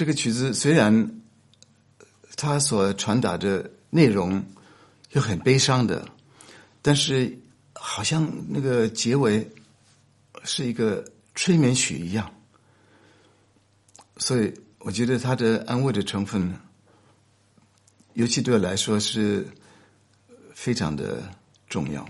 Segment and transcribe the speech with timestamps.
[0.00, 1.20] 这个曲子虽然
[2.34, 4.42] 它所传达的内容
[5.10, 6.08] 又很悲伤的，
[6.80, 7.38] 但是
[7.74, 9.46] 好像那个结尾
[10.44, 12.32] 是一个催眠曲一样，
[14.16, 16.50] 所以我觉得它的安慰的成分，
[18.14, 19.46] 尤其对我来说是
[20.54, 21.22] 非常的
[21.68, 22.08] 重要。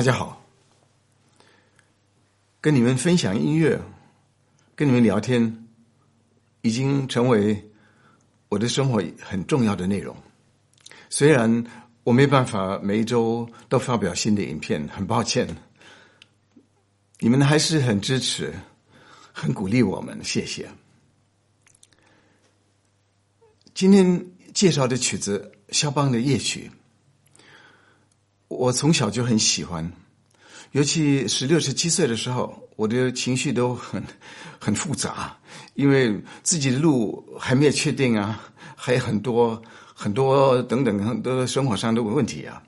[0.00, 0.42] 大家好，
[2.58, 3.78] 跟你们分享音乐，
[4.74, 5.68] 跟你们聊天，
[6.62, 7.70] 已经成为
[8.48, 10.16] 我的生活很重要的内容。
[11.10, 11.62] 虽然
[12.02, 15.46] 我没办法每一周都发表新的影片，很抱歉，
[17.18, 18.54] 你们还是很支持，
[19.34, 20.66] 很鼓励我们，谢谢。
[23.74, 26.70] 今天介绍的曲子，肖邦的夜曲。
[28.50, 29.88] 我从小就很喜欢，
[30.72, 34.02] 尤其十六、十七岁的时候，我的情绪都很
[34.58, 35.38] 很复杂，
[35.74, 38.42] 因为自己的路还没有确定啊，
[38.74, 39.62] 还有很多
[39.94, 42.60] 很多等等很多生活上的问题啊。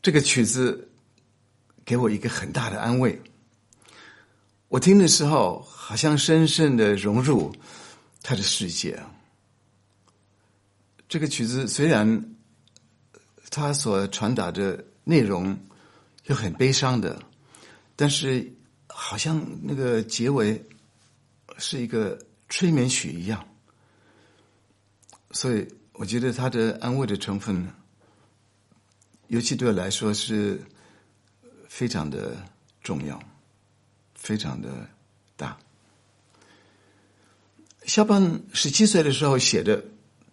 [0.00, 0.88] 这个曲子
[1.84, 3.20] 给我一个很大的安慰，
[4.68, 7.52] 我听的时候好像深深的融入
[8.22, 8.96] 他的世界。
[11.08, 12.28] 这个曲子虽然。
[13.54, 15.54] 他所传达的内容
[16.24, 17.22] 又很悲伤的，
[17.94, 18.50] 但是
[18.86, 20.58] 好像那个结尾
[21.58, 23.46] 是一个催眠曲一样，
[25.32, 27.68] 所以我觉得他的安慰的成分，
[29.26, 30.58] 尤其对我来说是
[31.68, 32.34] 非常的
[32.82, 33.22] 重要，
[34.14, 34.88] 非常的
[35.36, 35.58] 大。
[37.84, 39.84] 肖邦十七岁的时候写的，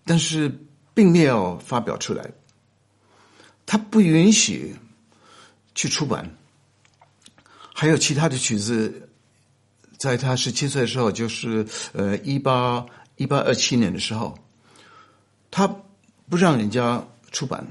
[0.05, 0.49] 但是
[0.93, 2.31] 并没有发表出来。
[3.69, 4.75] 他不允许
[5.75, 6.35] 去出版，
[7.71, 9.07] 还有其他的曲子，
[9.95, 11.63] 在他十七岁的时候，就是
[11.93, 12.83] 呃一八
[13.17, 14.35] 一八二七年的时候，
[15.51, 15.67] 他
[16.27, 17.63] 不让人家出版，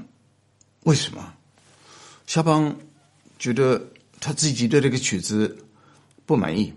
[0.85, 1.33] 为什么？
[2.27, 2.73] 肖邦
[3.37, 5.65] 觉得他自己对这个曲子
[6.25, 6.73] 不满意，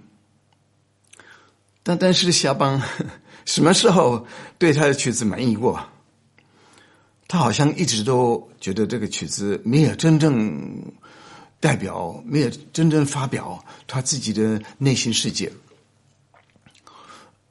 [1.85, 2.83] 但但是肖邦
[3.47, 4.27] 什么时候
[4.59, 5.92] 对他的曲子满意过？
[7.33, 10.53] 他好像一直都觉得这个曲子没有真正
[11.61, 15.51] 代表，没有真正发表他自己的内心世界，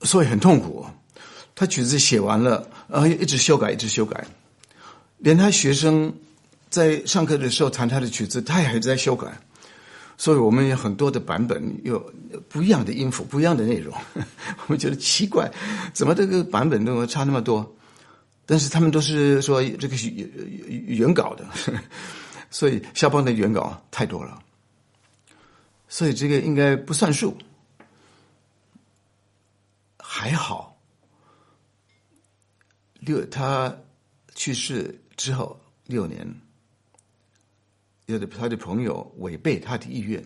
[0.03, 0.85] 所以很痛苦。
[1.55, 4.23] 他曲子写完了，呃，一直修改，一直修改，
[5.17, 6.13] 连他学生
[6.69, 9.35] 在上课的时候弹他的曲子，他也还在修改。
[10.15, 11.99] 所以我们有很多的版本，有
[12.47, 15.51] 不一样的音符，不一样的内容， 我们觉得奇怪，
[15.91, 17.75] 怎么这个版本都差那么多？
[18.51, 21.50] 但是他们都是说这个是原稿的，
[22.51, 24.44] 所以肖邦的原稿太多了，
[25.88, 27.34] 所以这个应该不算数。
[29.97, 30.78] 还好，
[33.00, 33.73] 六他
[34.35, 36.28] 去世之后六年，
[38.07, 40.22] 有的他的朋友违背他的意愿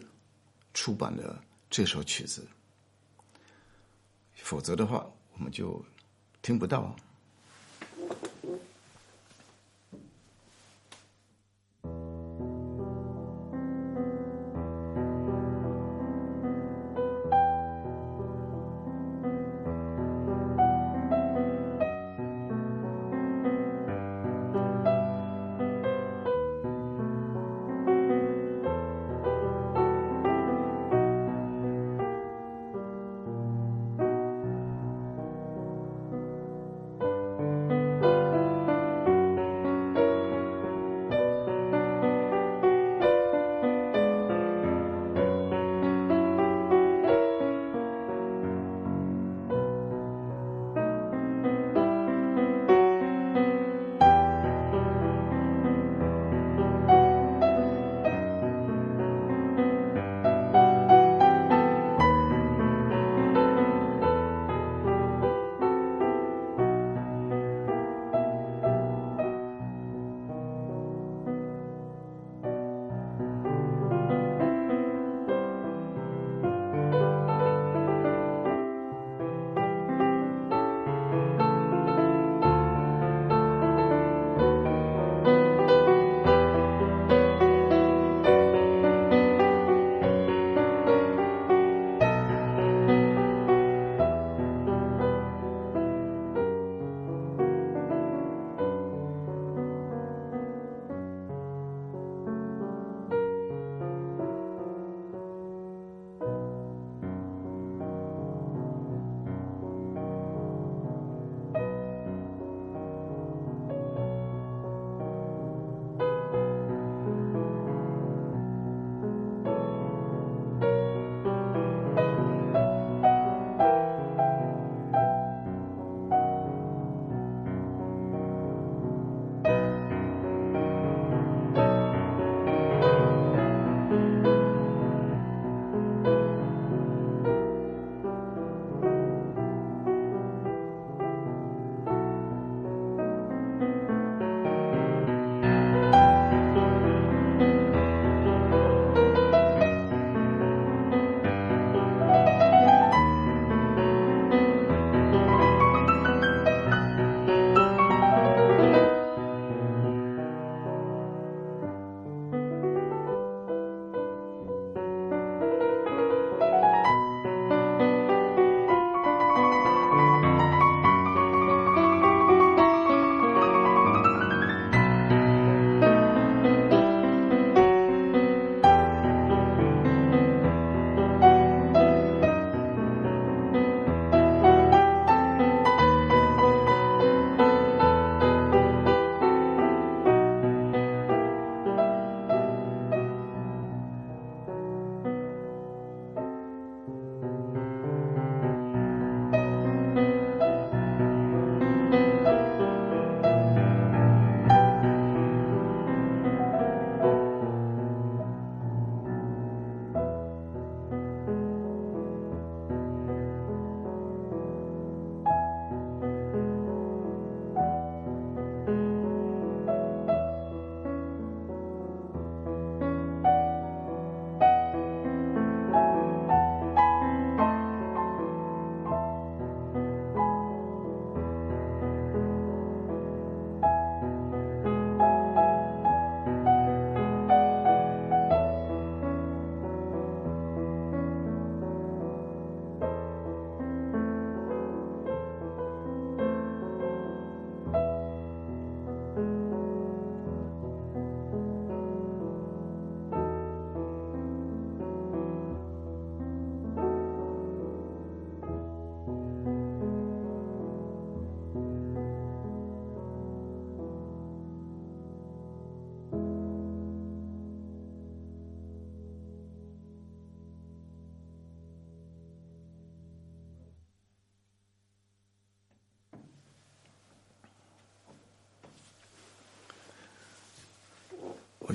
[0.74, 2.44] 出版了这首曲子，
[4.34, 5.86] 否则的话我们就
[6.42, 6.96] 听不到。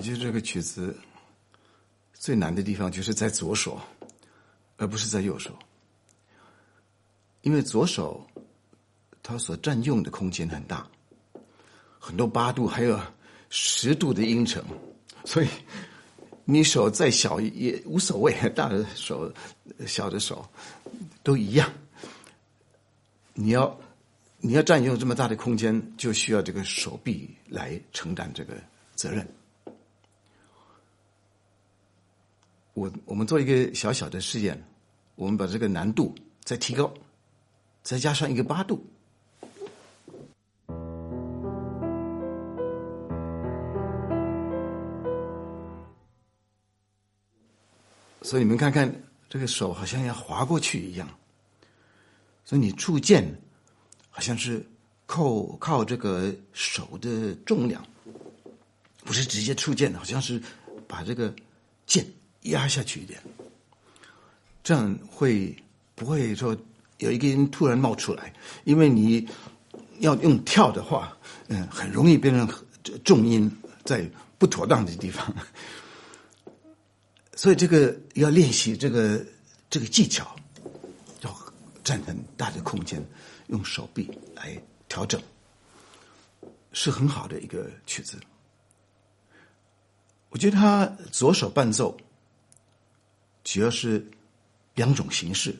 [0.00, 0.96] 觉得这个曲子
[2.14, 3.80] 最难的地方就是在左手，
[4.76, 5.58] 而不是在右手，
[7.42, 8.26] 因为左手
[9.22, 10.86] 它所占用的空间很大，
[11.98, 13.00] 很多八度还有
[13.48, 14.64] 十度的音程，
[15.24, 15.48] 所以
[16.44, 19.32] 你手再小也无所谓，大的手、
[19.86, 20.48] 小的手
[21.22, 21.70] 都一样。
[23.34, 23.78] 你要
[24.38, 28.54] 你要占用这么大的空间，就需要这个手臂来承担这个
[28.94, 29.26] 责任。
[32.74, 34.62] 我我们做一个小小的试验，
[35.16, 36.92] 我们把这个难度再提高，
[37.82, 38.80] 再加上一个八度，
[48.22, 48.90] 所以你们看看，
[49.28, 51.08] 这个手好像要滑过去一样，
[52.44, 53.36] 所以你触键
[54.08, 54.64] 好像是
[55.06, 57.84] 靠靠这个手的重量，
[59.04, 60.40] 不是直接触键，好像是
[60.86, 61.34] 把这个
[61.84, 62.06] 键。
[62.44, 63.20] 压下去一点，
[64.64, 65.54] 这样会
[65.94, 66.56] 不会说
[66.96, 68.32] 有一个人突然冒出来？
[68.64, 69.28] 因为你
[69.98, 71.14] 要用跳的话，
[71.48, 72.48] 嗯，很容易变成
[73.04, 73.50] 重音
[73.84, 75.34] 在不妥当的地方。
[77.36, 79.22] 所以这个要练习这个
[79.68, 80.34] 这个技巧，
[81.20, 81.36] 要
[81.84, 83.04] 占很大的空间，
[83.48, 85.20] 用手臂来调整，
[86.72, 88.18] 是很好的一个曲子。
[90.30, 91.94] 我觉得他左手伴奏。
[93.52, 94.06] 主要是
[94.76, 95.52] 两种形式。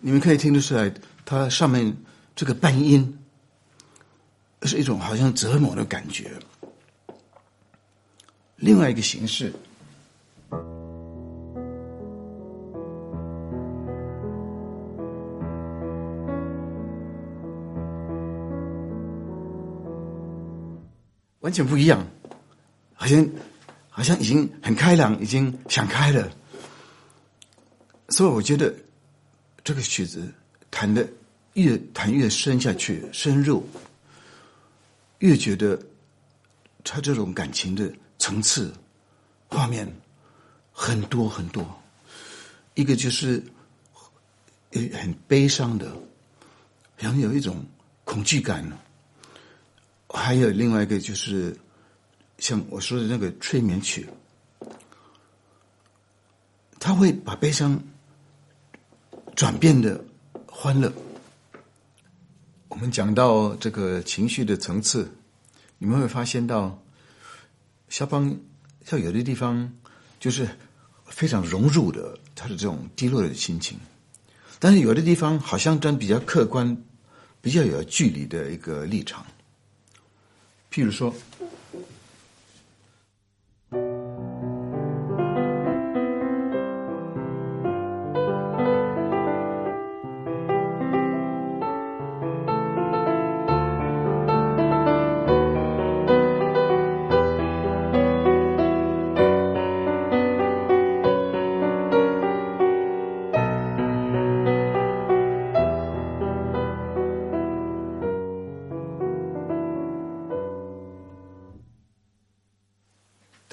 [0.00, 0.92] 你们可以听得出来，
[1.24, 1.96] 它上面
[2.34, 3.21] 这个半音。
[4.66, 6.30] 是一种好像折磨的感觉。
[8.56, 9.52] 另外一个形式，
[21.40, 22.06] 完全不一样，
[22.94, 23.28] 好像
[23.90, 26.30] 好像已经很开朗，已经想开了。
[28.10, 28.72] 所以我觉得
[29.64, 30.32] 这个曲子
[30.70, 31.04] 弹的
[31.54, 33.66] 越弹越深下去，深入。
[35.22, 35.80] 越觉得
[36.82, 37.88] 他这种感情的
[38.18, 38.74] 层次、
[39.46, 39.86] 画面
[40.72, 41.64] 很多很多，
[42.74, 43.40] 一个就是
[44.72, 45.96] 很悲伤的，
[46.96, 47.64] 然后有一种
[48.04, 48.64] 恐惧感；
[50.08, 51.56] 还有另外一个就是
[52.38, 54.08] 像我说的那个催眠曲，
[56.80, 57.80] 他会把悲伤
[59.36, 60.04] 转变的
[60.48, 60.92] 欢乐。
[62.82, 65.08] 我们讲到这个情绪的层次，
[65.78, 66.82] 你们会发现到，
[67.88, 68.36] 肖邦
[68.84, 69.72] 像有的地方
[70.18, 70.48] 就是
[71.06, 73.78] 非常融入的他的这种低落的心情，
[74.58, 76.76] 但是有的地方好像站比较客观、
[77.40, 79.24] 比较有距离的一个立场，
[80.72, 81.14] 譬如说。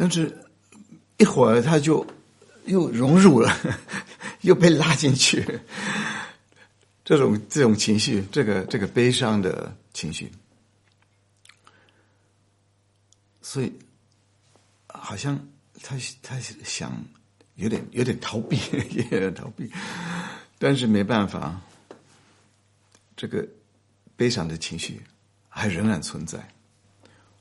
[0.10, 0.36] 是，
[1.18, 2.06] 一会儿他就
[2.66, 3.56] 又融入了，
[4.42, 5.60] 又被拉进去。
[7.04, 10.32] 这种这种情绪，这个这个悲伤的情绪，
[13.42, 13.74] 所以
[14.88, 15.40] 好像
[15.82, 17.04] 他他想
[17.56, 18.60] 有点有点逃避，
[19.12, 19.72] 有点逃避，
[20.58, 21.60] 但是没办法，
[23.18, 23.48] 这个
[24.16, 25.02] 悲伤的情绪
[25.50, 26.48] 还仍然存在，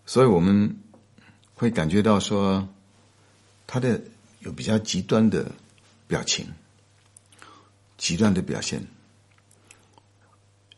[0.07, 0.75] 所以我们。
[1.59, 2.69] 会感觉到说，
[3.67, 4.01] 他的
[4.39, 5.51] 有比较极端的
[6.07, 6.47] 表情，
[7.97, 8.81] 极端的表现，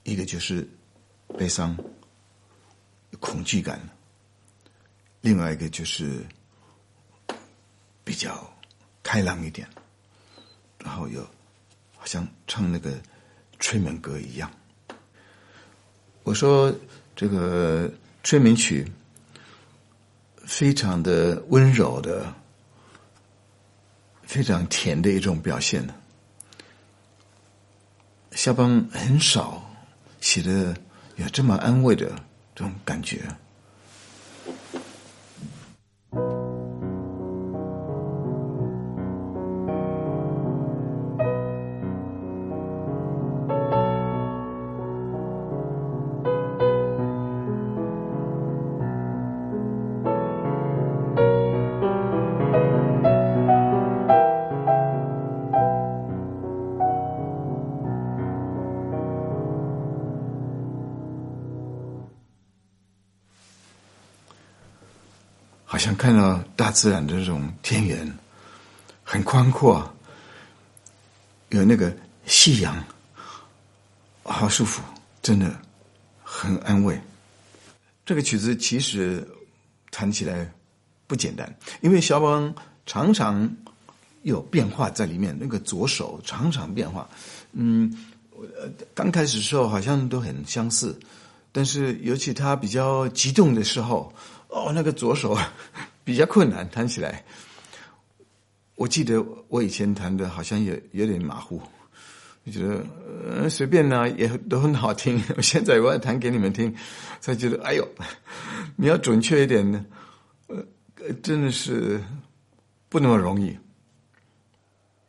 [0.05, 0.67] 一个就是
[1.37, 1.77] 悲伤、
[3.19, 3.79] 恐惧感，
[5.21, 6.25] 另外一个就是
[8.03, 8.51] 比较
[9.03, 9.69] 开朗一点，
[10.79, 11.23] 然后又
[11.95, 12.99] 好像唱那个
[13.59, 14.51] 催眠歌一样。
[16.23, 16.75] 我说
[17.15, 17.93] 这个
[18.25, 18.91] 催眠曲。
[20.45, 22.35] 非常的温柔的，
[24.23, 25.95] 非常甜的一种表现呢。
[28.33, 29.71] 肖邦很少
[30.21, 30.77] 写的
[31.17, 32.07] 有这么安慰的
[32.55, 33.23] 这种感觉。
[65.73, 68.13] 好像看到大自然的这种天原，
[69.05, 69.89] 很宽阔，
[71.51, 71.97] 有那个
[72.27, 72.85] 夕阳，
[74.25, 74.83] 好舒服，
[75.23, 75.57] 真的
[76.25, 77.01] 很安慰。
[78.05, 79.25] 这个曲子其实
[79.93, 80.45] 弹起来
[81.07, 82.53] 不简单，因为肖邦
[82.85, 83.49] 常常
[84.23, 87.09] 有变化在里面，那个左手常常变化。
[87.53, 87.97] 嗯，
[88.93, 90.99] 刚开始时候好像都很相似，
[91.53, 94.13] 但是尤其他比较激动的时候。
[94.51, 95.37] 哦，那个左手
[96.05, 97.25] 比较困难，弹起来。
[98.75, 101.61] 我记得我以前弹的好像也有点马虎，
[102.45, 102.85] 我觉得
[103.29, 105.23] 呃随便呢也都很好听。
[105.43, 106.75] 现在我要弹给你们听，
[107.21, 107.87] 才觉得哎呦，
[108.77, 109.85] 你要准确一点呢，
[110.49, 110.65] 呃，
[111.23, 112.03] 真的是
[112.89, 113.57] 不那么容易。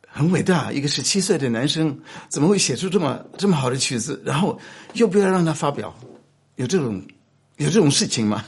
[0.06, 4.22] 很伟大，一个十七岁的男生怎么会写出这么这么好的曲子？
[4.22, 4.60] 然后
[4.92, 5.92] 又不要让他发表，
[6.56, 7.02] 有这种
[7.56, 8.44] 有这种事情吗？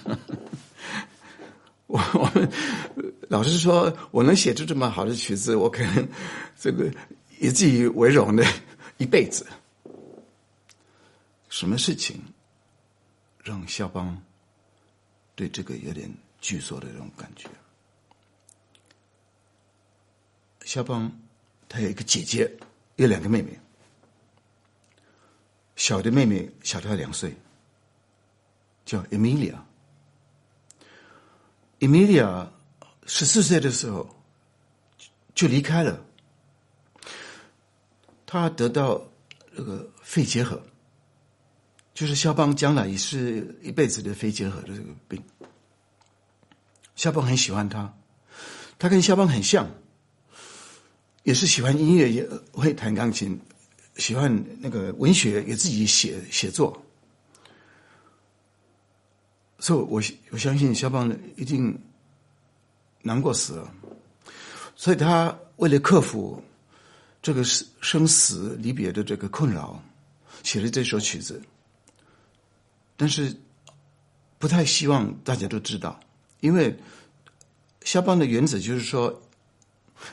[1.87, 2.50] 我 我们
[3.29, 6.09] 老师说，我能写出这么好的曲子，我可能
[6.59, 6.91] 这个
[7.38, 8.45] 以自己为荣的
[8.97, 9.47] 一辈子。
[11.49, 12.21] 什么事情
[13.43, 14.21] 让肖邦
[15.35, 16.11] 对这个有点
[16.41, 17.49] 惧缩的这种感觉？
[20.64, 21.12] 肖邦
[21.69, 22.50] 他有一个姐姐，
[22.97, 23.59] 有两个妹妹，
[25.76, 27.37] 小的妹妹小他两岁，
[28.87, 29.55] 叫 Emilia。
[31.85, 32.50] 伊米莉亚
[33.05, 34.09] 十四岁的时候
[35.35, 36.03] 就离开了，
[38.25, 39.07] 他得到
[39.55, 40.62] 这个肺结核，
[41.93, 45.23] 就是肖邦将来也是一辈子的肺结核的这个病。
[46.97, 47.95] 肖邦很喜欢他，
[48.79, 49.69] 他跟肖邦很像，
[51.23, 53.38] 也是喜欢音乐，也会弹钢琴，
[53.97, 56.83] 喜欢那个文学，也自己写写作。
[59.64, 61.75] 所以，我我相信肖邦一定
[63.00, 63.75] 难过死了。
[64.76, 66.42] 所以他为了克服
[67.23, 69.83] 这个生生死离别的这个困扰，
[70.42, 71.40] 写了这首曲子。
[72.94, 73.35] 但是
[74.38, 75.99] 不太希望大家都知道，
[76.40, 76.76] 因为
[77.85, 79.18] 肖邦的原则就是说，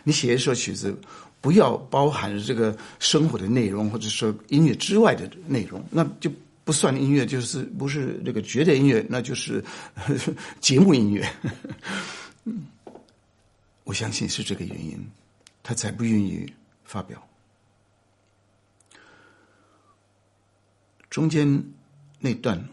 [0.06, 0.98] 你写一首曲子，
[1.42, 6.32] 不要包含这个生活的内容，或者说音乐之外的内容，那就。
[6.64, 9.64] 不算音乐，就是不是那个绝对音乐，那就是
[10.62, 11.28] 节目音乐。
[13.84, 14.98] 我相信是这个原因，
[15.64, 16.52] 他才不愿意
[16.84, 17.22] 发表。
[21.10, 21.62] 中间
[22.20, 22.64] 那段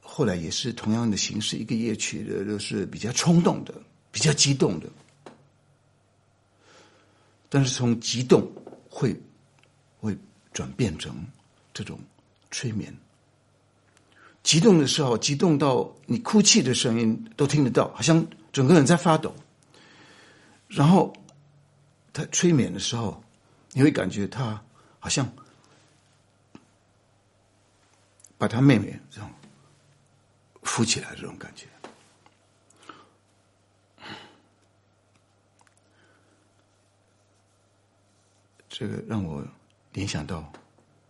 [0.00, 3.74] 后来也是同样的形式，一个夜曲的都是比较冲动的，
[4.10, 4.88] 比较激动的，
[7.50, 8.50] 但是从激动
[8.88, 9.14] 会
[9.98, 10.16] 会
[10.52, 11.14] 转变成。
[11.76, 12.00] 这种
[12.50, 12.90] 催眠，
[14.42, 19.36] 激动的时候，激动到你哭泣的声音都听得到，好像整个人在发抖。
[20.68, 21.14] 然后
[22.14, 23.22] 他催眠的时候，
[23.72, 24.58] 你会感觉他
[24.98, 25.30] 好像
[28.38, 29.30] 把他妹妹这样
[30.62, 31.66] 扶起来，这种感觉。
[38.66, 39.46] 这个让我
[39.92, 40.50] 联想到。